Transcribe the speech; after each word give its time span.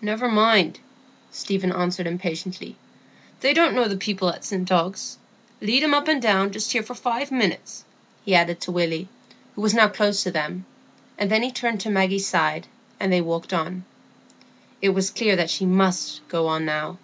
"Never 0.00 0.28
mind," 0.28 0.80
Stephen 1.30 1.70
answered 1.70 2.08
impatiently; 2.08 2.74
"they 3.38 3.54
don't 3.54 3.76
know 3.76 3.86
the 3.86 3.96
people 3.96 4.28
at 4.28 4.44
St 4.44 4.68
Ogg's. 4.72 5.18
Lead 5.60 5.84
him 5.84 5.94
up 5.94 6.08
and 6.08 6.20
down 6.20 6.50
just 6.50 6.72
here 6.72 6.82
for 6.82 6.96
five 6.96 7.30
minutes," 7.30 7.84
he 8.24 8.34
added 8.34 8.60
to 8.62 8.72
Willy, 8.72 9.06
who 9.54 9.60
was 9.60 9.72
now 9.72 9.86
close 9.88 10.24
to 10.24 10.32
them; 10.32 10.64
and 11.16 11.30
then 11.30 11.44
he 11.44 11.52
turned 11.52 11.80
to 11.82 11.90
Maggie's 11.90 12.26
side, 12.26 12.66
and 12.98 13.12
they 13.12 13.20
walked 13.20 13.52
on. 13.52 13.84
It 14.82 14.88
was 14.88 15.10
clear 15.12 15.36
that 15.36 15.50
she 15.50 15.64
must 15.64 16.26
go 16.26 16.48
on 16.48 16.64
now. 16.64 16.98